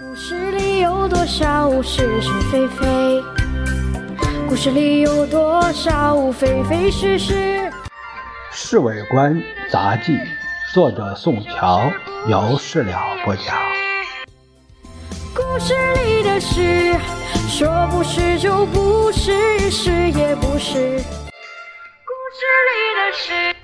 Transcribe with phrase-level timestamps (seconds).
[0.00, 3.22] 故事里有多少是是非非？
[4.48, 7.34] 故事里有多少非非是是？
[8.50, 9.38] 《侍卫官
[9.70, 10.14] 杂记》，
[10.72, 11.92] 作者宋乔，
[12.26, 13.54] 有事了不讲。
[15.34, 15.74] 故事
[16.06, 16.94] 里的事，
[17.46, 20.78] 说不是就不是，是也不是。
[22.08, 23.54] 故事里的事，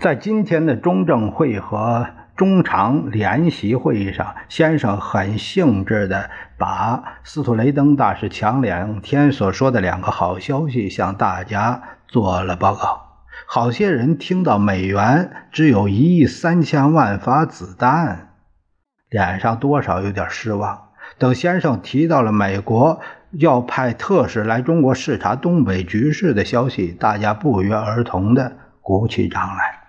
[0.00, 2.04] 在今天的中正会和。
[2.42, 6.28] 中常联席会议上，先生很兴致地
[6.58, 13.00] 把斯图雷登大使前两天所说的两个好消息向大家做了报告。
[13.46, 18.30] 好些人听到美元只有一亿三千万发子弹，
[19.08, 20.88] 脸上多少有点失望。
[21.18, 23.00] 等先生提到了美国
[23.30, 28.50] 要派特使来中国视察东北局势的消息，大家不约而同地
[28.80, 29.81] 鼓起掌来。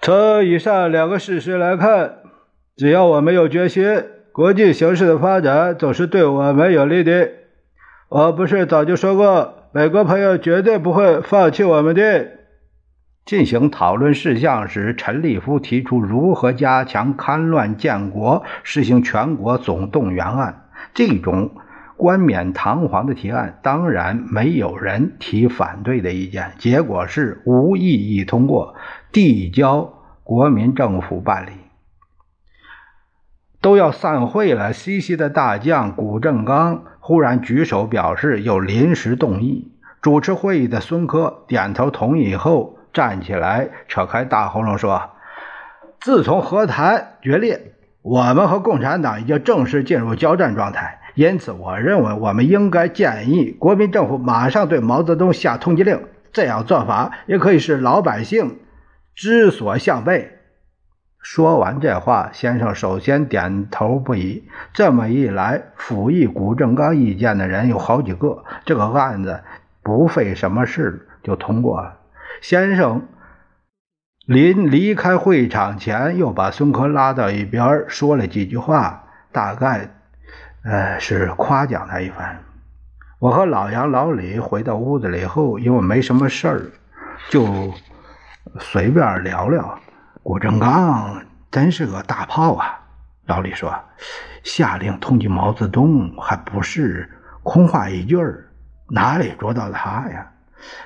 [0.00, 2.18] 从以上两个事实来看，
[2.76, 7.30] 只要我们有决心，国际形势的发展总是对我们有利的。
[8.08, 12.28] 我不是早就说过，美国朋友绝对不会放弃我们的。
[13.26, 20.70] 进行讨论事项时，陈立夫提出如何加强戡乱建国，实行全国总动员案。
[20.94, 21.50] 这种
[21.98, 26.52] 冠冕堂皇的提案，当然没有人提反对的意见。
[26.56, 28.74] 结果是无异议通过。
[29.10, 31.50] 递交国民政府办理，
[33.60, 34.72] 都要散会了。
[34.72, 39.72] 西西的大将谷正刚忽然举手表示有临时动议。
[40.00, 45.10] 主持会议的孙科点头同意后，站起来，扯开大喉咙说
[46.00, 50.97] ：“自从和谈决裂，我们和共产党已经正式进入交战状态。
[51.18, 56.00] 因此，我认为我们应该建议国民政府马上对毛泽东下通缉令。
[56.32, 58.60] 这样做法也可以使老百姓。”
[59.16, 60.38] 知所向背。
[61.20, 64.44] 说完这话，先生首先点头不已。
[64.72, 69.40] 这么一来，辅议古正刚意见的人有好几个，这个案子
[69.82, 71.98] 不费什么事就通过了。
[72.40, 73.08] 先生
[74.24, 79.97] 临离开会场前，又把孙科拉到一边，说了几句话，大概
[80.68, 82.38] 呃是夸奖他一番。
[83.18, 86.62] 我和老杨、老李回到屋子里后，因为没什么事儿，
[87.30, 87.72] 就。
[88.60, 89.78] 随便聊聊，
[90.22, 92.80] 郭正刚真是个大炮啊！
[93.26, 93.78] 老李说
[94.42, 97.06] ：“下令通缉毛泽东，还不是
[97.42, 98.48] 空话一句儿，
[98.88, 100.26] 哪里捉到他呀？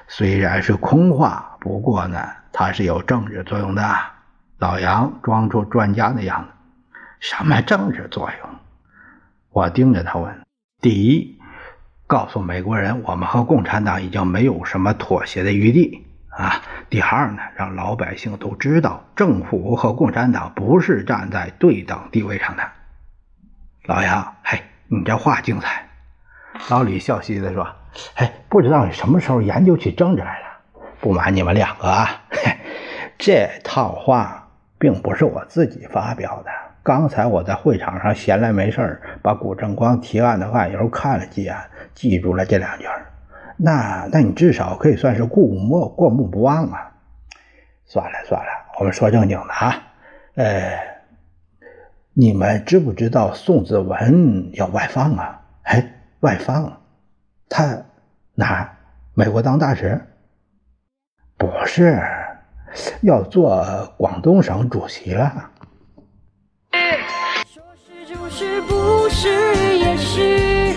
[0.09, 2.19] 虽然是空话，不过呢，
[2.53, 3.97] 他是有政治作用的。”
[4.59, 6.51] 老杨装出专家的样子
[7.21, 8.51] ：“什么政治作用？”
[9.53, 10.41] 我盯着他问
[10.81, 11.39] ：“第一，
[12.07, 22.63] 告诉美国人，我们和共产党已经没有什么妥协的余地。”啊，第二呢，让老百姓都知道，政府和共产党不是站在对等地位上的。
[23.85, 25.87] 老杨，嘿，你这话精彩。
[26.71, 27.69] 老李笑嘻嘻地说
[28.17, 30.47] ：“嘿，不知道你什么时候研究起政治来了？
[31.03, 32.57] 不瞒你们两个啊，嘿，
[33.19, 34.49] 这套话
[34.79, 36.51] 并不是我自己发表的。
[36.83, 41.57] 刚才我在会场上闲来没事把古正光提案的案由看了几眼，
[41.95, 42.85] 记住了这两句。”
[43.57, 46.91] 那，那你至少可以算是过目过目不忘啊！
[47.85, 48.49] 算了算了，
[48.81, 49.77] 我们说正经的啊。
[50.35, 50.79] 呃，
[52.15, 55.41] 你们知不知道宋子文要外放啊？
[55.63, 56.81] 哎，外放，
[57.49, 57.85] 他
[58.35, 58.69] 哪？
[59.15, 60.01] 美国当大使？
[61.37, 62.03] 不是，
[63.03, 65.51] 要做广东省主席了。
[68.35, 69.29] 是，不是
[69.77, 70.75] 也是，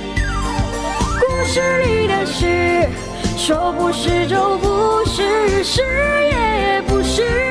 [1.22, 2.90] 故事里的事。
[3.38, 7.45] 说不是就不是，是也不是。